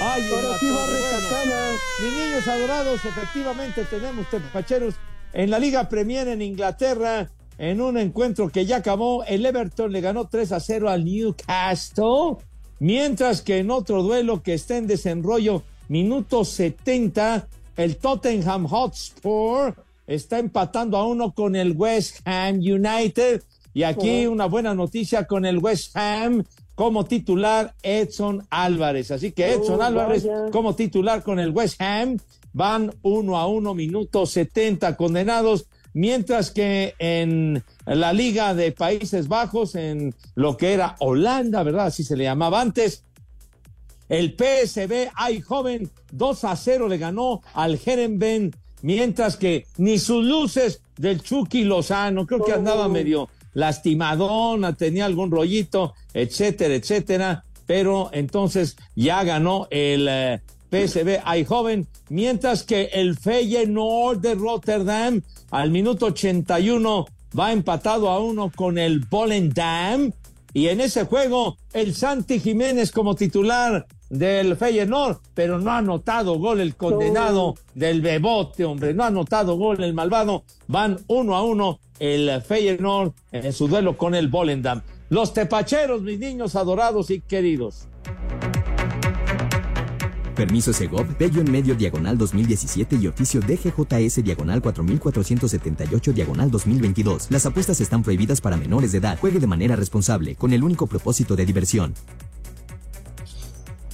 [0.00, 1.18] Ay, la sí va torre, bueno.
[1.18, 1.72] rescatada.
[2.00, 4.94] Mis niños adorados, efectivamente tenemos tepacheros
[5.32, 9.24] en la Liga Premier en Inglaterra, en un encuentro que ya acabó.
[9.24, 12.36] El Everton le ganó 3 a 0 al Newcastle,
[12.78, 19.74] mientras que en otro duelo que está en desenrollo, minuto 70, el Tottenham Hotspur
[20.06, 23.42] está empatando a uno con el West Ham United.
[23.74, 29.10] Y aquí una buena noticia con el West Ham como titular Edson Álvarez.
[29.10, 30.50] Así que Edson Oh, Álvarez vaya.
[30.50, 32.18] como titular con el West Ham
[32.52, 39.74] van uno a uno, minuto 70 condenados, mientras que en la Liga de Países Bajos,
[39.74, 41.86] en lo que era Holanda, ¿verdad?
[41.86, 43.04] Así se le llamaba antes,
[44.08, 45.10] el PSV
[45.42, 51.64] joven 2 a 0 le ganó al Herenben, mientras que ni sus luces del Chucky
[51.64, 59.66] Lozano, creo que andaba medio lastimadona, tenía algún rollito, etcétera, etcétera, pero entonces ya ganó
[59.70, 67.06] el eh, PSV joven, mientras que el Feyenoord de Rotterdam al minuto 81
[67.38, 70.12] va empatado a uno con el Volendam
[70.54, 76.38] y en ese juego el Santi Jiménez como titular del Feyenoord, pero no ha anotado
[76.38, 80.44] gol el condenado del Bebote, hombre, no ha anotado gol el malvado.
[80.68, 84.82] Van uno a uno el Feyenoord en su duelo con el Volendam.
[85.08, 87.86] Los tepacheros, mis niños adorados y queridos.
[90.42, 97.28] Permiso Segov, Bello en medio diagonal 2017 y oficio DGJS diagonal 4478 diagonal 2022.
[97.30, 99.16] Las apuestas están prohibidas para menores de edad.
[99.20, 101.94] Juegue de manera responsable, con el único propósito de diversión.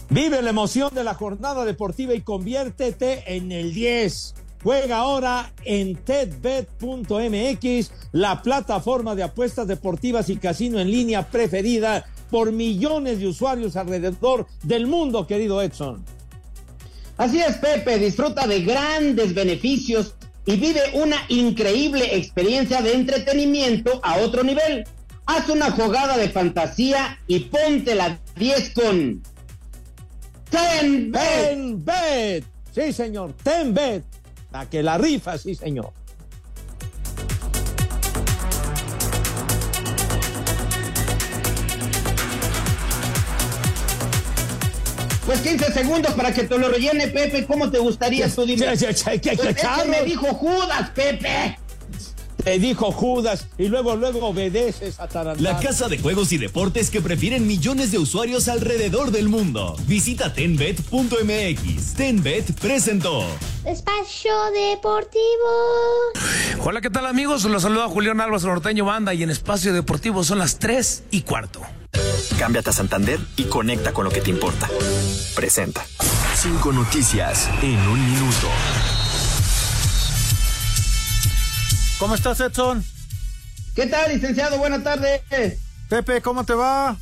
[0.08, 4.34] Vive la emoción de la jornada deportiva y conviértete en el 10.
[4.62, 12.52] Juega ahora en tedbet.mx, la plataforma de apuestas deportivas y casino en línea preferida por
[12.52, 16.16] millones de usuarios alrededor del mundo, querido Edson.
[17.18, 20.14] Así es, Pepe, disfruta de grandes beneficios
[20.46, 24.84] y vive una increíble experiencia de entretenimiento a otro nivel.
[25.26, 29.22] Haz una jugada de fantasía y ponte la 10 con
[30.48, 31.12] Tenbet.
[31.12, 32.44] Tenbet.
[32.72, 33.34] Sí, señor.
[33.42, 34.04] Tenbet.
[34.52, 35.92] La que la rifa, sí, señor.
[45.28, 47.44] Pues 15 segundos para que te lo rellene, Pepe.
[47.44, 48.46] ¿Cómo te gustaría tú?
[48.46, 48.74] Dime.
[48.78, 48.86] Sí,
[49.36, 49.86] Pues Carlos.
[49.88, 51.58] me dijo Judas, Pepe.
[52.42, 57.00] Te dijo Judas y luego, luego obedeces a La casa de juegos y deportes que
[57.00, 59.76] prefieren millones de usuarios alrededor del mundo.
[59.86, 61.94] Visita tenbet.mx.
[61.94, 63.24] Tenbet presentó.
[63.64, 65.18] Espacio Deportivo.
[66.64, 67.44] Hola, ¿qué tal amigos?
[67.44, 71.60] Los saluda Julián Álvarez Norteño Banda y en Espacio Deportivo son las 3 y cuarto.
[72.38, 74.68] Cámbiate a Santander y conecta con lo que te importa.
[75.34, 75.84] Presenta.
[76.34, 78.48] Cinco noticias en un minuto.
[81.98, 82.84] ¿Cómo estás, Edson?
[83.74, 84.58] ¿Qué tal, licenciado?
[84.58, 85.22] Buenas tardes.
[85.88, 86.96] Pepe, ¿cómo te va?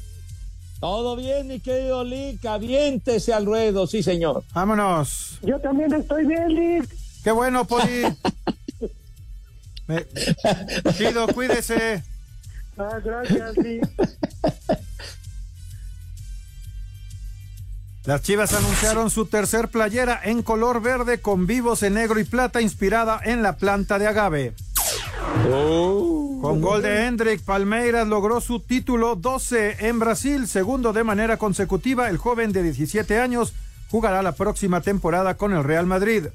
[0.81, 2.45] Todo bien, mi querido Lick.
[2.47, 4.45] Aviéntese al ruedo, sí, señor.
[4.53, 5.39] Vámonos.
[5.43, 6.89] Yo también estoy bien, Lick.
[7.25, 8.03] Qué bueno, Poli.
[9.87, 10.07] Me-
[10.97, 12.03] Chido, cuídese.
[12.79, 13.89] Ah, gracias, Lick.
[18.05, 22.61] Las Chivas anunciaron su tercer playera en color verde con vivos en negro y plata
[22.61, 24.55] inspirada en la planta de agave.
[25.51, 26.39] Oh.
[26.43, 32.09] Con gol de Hendrik, Palmeiras logró su título 12 en Brasil, segundo de manera consecutiva.
[32.09, 33.55] El joven de 17 años
[33.91, 36.27] jugará la próxima temporada con el Real Madrid.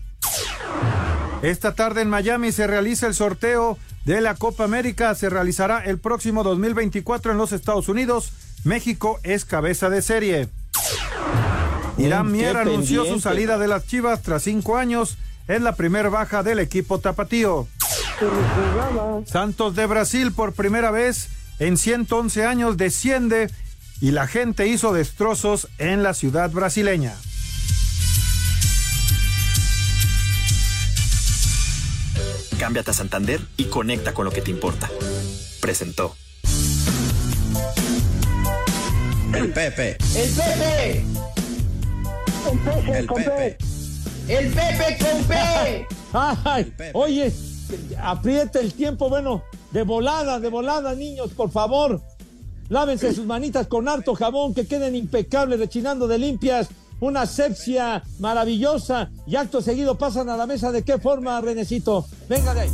[1.41, 5.15] Esta tarde en Miami se realiza el sorteo de la Copa América.
[5.15, 8.31] Se realizará el próximo 2024 en los Estados Unidos.
[8.63, 10.49] México es cabeza de serie.
[11.97, 15.17] Irán Mier anunció su salida de las Chivas tras cinco años.
[15.47, 17.67] Es la primer baja del equipo tapatío.
[19.25, 23.49] Santos de Brasil por primera vez en 111 años desciende
[23.99, 27.15] y la gente hizo destrozos en la ciudad brasileña.
[32.59, 34.89] Cámbiate a Santander y conecta con lo que te importa.
[35.61, 36.15] Presentó.
[39.33, 39.97] El Pepe.
[40.15, 41.05] El Pepe.
[42.51, 43.57] El Pepe, El con Pepe.
[44.27, 44.37] P.
[44.37, 45.87] El Pepe con P.
[46.13, 47.33] Ay, oye,
[48.01, 52.01] aprieta el tiempo, bueno, de volada, de volada, niños, por favor.
[52.69, 56.69] Lávense sus manitas con harto jabón, que queden impecables, rechinando de limpias.
[57.01, 59.09] Una asepsia maravillosa.
[59.25, 60.71] Y acto seguido pasan a la mesa.
[60.71, 62.05] ¿De qué forma, Renecito?
[62.29, 62.69] Venga de ahí.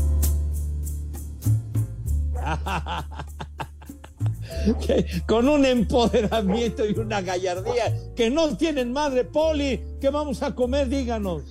[5.28, 9.82] Con un empoderamiento y una gallardía que no tienen madre, Poli.
[10.00, 10.89] ¿Qué vamos a comer?
[10.89, 11.43] Díganos.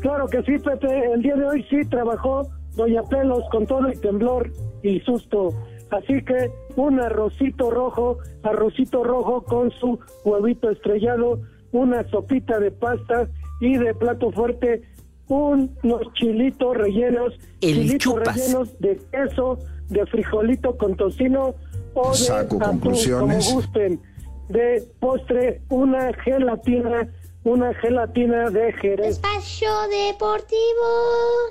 [0.00, 1.12] Claro que sí, Pepe.
[1.12, 2.50] El día de hoy sí trabajó
[2.80, 4.50] Doña Pelos con todo y temblor
[4.82, 5.50] y susto.
[5.90, 11.40] Así que un arrocito rojo, arrocito rojo con su huevito estrellado,
[11.72, 13.28] una sopita de pasta
[13.60, 14.82] y de plato fuerte
[15.28, 18.34] unos chilitos rellenos, El chilitos chupas.
[18.34, 19.58] rellenos de queso,
[19.90, 21.54] de frijolito con tocino
[21.92, 23.46] o de atún, conclusiones.
[23.46, 24.00] como gusten.
[24.48, 27.08] De postre, una gelatina,
[27.44, 29.16] una gelatina de Jerez.
[29.16, 30.58] Espacio Deportivo.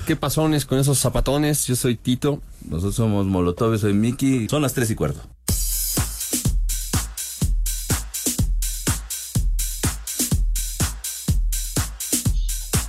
[0.06, 1.66] ¿Qué pasones con esos zapatones?
[1.66, 2.42] Yo soy Tito.
[2.66, 4.48] Nosotros somos Molotov, yo soy Miki.
[4.50, 5.22] Son las tres y cuarto.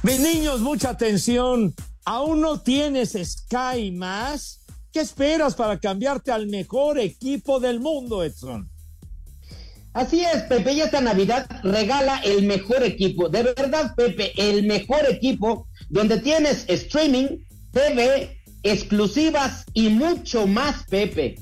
[0.03, 1.75] Mis niños, mucha atención.
[2.05, 4.65] ¿Aún no tienes Sky más?
[4.93, 8.70] ¿Qué esperas para cambiarte al mejor equipo del mundo, Edson?
[9.93, 13.29] Así es, Pepe, y esta Navidad regala el mejor equipo.
[13.29, 17.39] De verdad, Pepe, el mejor equipo donde tienes streaming,
[17.73, 21.37] TV, exclusivas y mucho más, Pepe.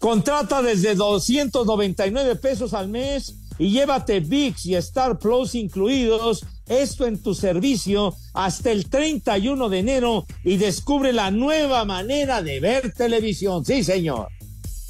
[0.00, 6.44] Contrata desde 299 pesos al mes y llévate VIX y Star Plus incluidos.
[6.66, 12.58] Esto en tu servicio hasta el 31 de enero y descubre la nueva manera de
[12.58, 13.64] ver televisión.
[13.64, 14.28] Sí, señor.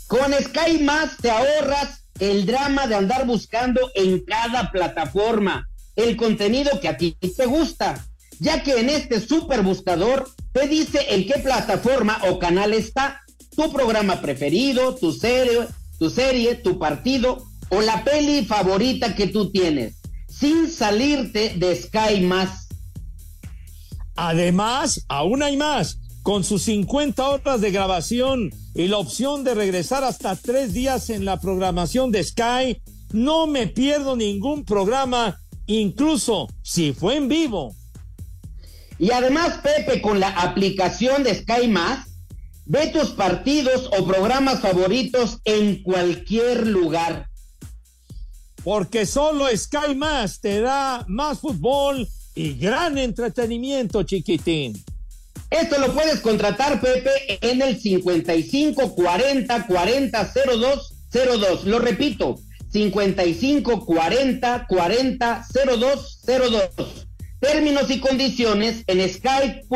[0.07, 6.79] Con Sky Más te ahorras el drama de andar buscando en cada plataforma el contenido
[6.81, 8.05] que a ti te gusta,
[8.39, 13.23] ya que en este super buscador te dice en qué plataforma o canal está
[13.55, 15.67] tu programa preferido, tu serie,
[15.99, 19.97] tu serie, tu partido o la peli favorita que tú tienes,
[20.29, 22.69] sin salirte de Sky Más.
[24.15, 25.99] Además, aún hay más.
[26.27, 31.25] Con sus 50 horas de grabación y la opción de regresar hasta tres días en
[31.25, 37.77] la programación de Sky, no me pierdo ningún programa, incluso si fue en vivo.
[38.99, 42.09] Y además, Pepe, con la aplicación de Sky Más,
[42.65, 47.29] ve tus partidos o programas favoritos en cualquier lugar.
[48.65, 54.85] Porque solo Sky Más te da más fútbol y gran entretenimiento, chiquitín.
[55.51, 61.65] Esto lo puedes contratar, Pepe, en el 55 40 40 02 02.
[61.67, 62.37] Lo repito,
[62.73, 65.47] 55 40 40
[65.79, 67.07] 02 02.
[67.41, 69.67] Términos y condiciones en sky.com.mx.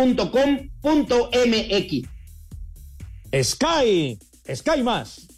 [3.42, 4.18] Sky,
[4.52, 5.29] Sky Más.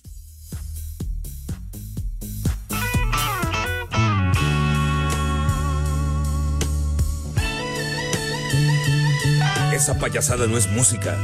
[9.82, 11.18] Esa payasada no es música.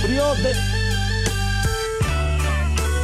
[0.00, 0.52] Murió de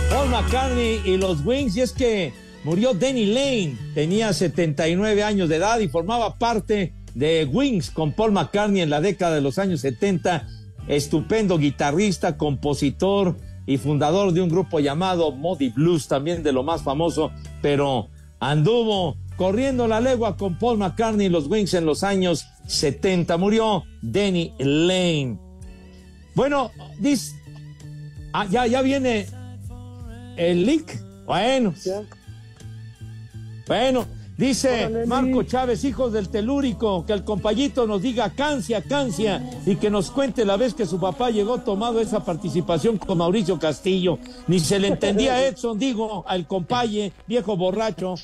[0.09, 2.33] Paul McCartney y los Wings, y es que
[2.63, 8.31] murió Danny Lane, tenía 79 años de edad y formaba parte de Wings con Paul
[8.31, 10.47] McCartney en la década de los años 70,
[10.87, 16.85] estupendo guitarrista, compositor y fundador de un grupo llamado Muddy Blues, también de lo más
[16.85, 18.09] famoso, pero
[18.39, 23.37] anduvo corriendo la legua con Paul McCartney y los Wings en los años 70.
[23.37, 25.39] Murió Danny Lane.
[26.35, 27.35] Bueno, dice,
[28.33, 29.27] ah, ya, ya viene
[30.37, 31.01] el leak.
[31.27, 31.75] Bueno,
[33.67, 34.07] bueno,
[34.37, 35.43] Dice Marco.
[35.43, 40.45] Chávez, hijos del telúrico, que el compayito nos diga cancia, cancia, y que nos cuente
[40.45, 44.19] la vez que su papá llegó tomado esa participación con Mauricio Castillo.
[44.49, 48.15] Ni se le entendía a Edson, digo, al compaye, viejo borracho.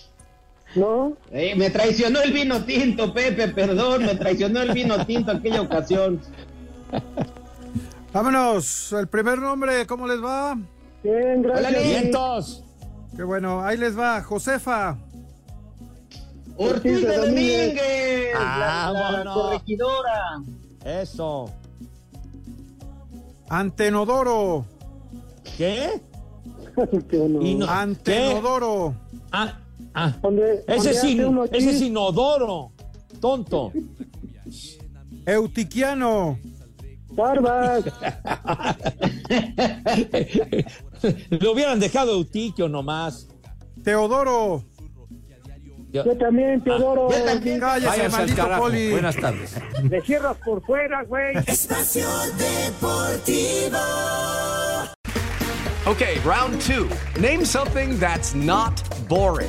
[0.74, 1.16] ¿No?
[1.32, 6.20] Me traicionó el vino tinto, Pepe, perdón, me traicionó el vino tinto aquella ocasión.
[8.12, 10.56] Vámonos, el primer nombre, ¿cómo les va?
[11.02, 12.14] Bien, gracias.
[12.14, 12.68] Hola.
[13.16, 14.96] Qué bueno, ahí les va, Josefa,
[16.56, 19.34] Ortiz de de Domínguez, la, la Vámonos.
[19.34, 20.42] corregidora.
[20.84, 21.50] Eso.
[23.48, 24.64] Antenodoro,
[25.56, 26.00] ¿Qué?
[27.12, 28.94] No- Antenodoro,
[29.32, 29.58] Ah,
[30.06, 30.16] ah.
[30.22, 32.72] Donde- Ese donde es, in- ese es inodoro.
[33.20, 33.72] Tonto.
[35.26, 36.38] Eutiquiano,
[37.10, 37.84] Barbas.
[41.30, 43.28] Le hubieran dejado Eutiquio nomás.
[43.84, 44.64] Teodoro,
[45.90, 47.10] Yo- Yo también, Teodoro.
[47.10, 47.60] Yo también.
[47.60, 48.90] cállese, al maldito poli.
[48.90, 49.54] Buenas tardes.
[49.82, 51.34] Le cierras por fuera, güey.
[51.46, 53.78] Espacio Deportivo.
[55.86, 56.86] Okay, round two.
[57.18, 59.48] Name something that's not boring.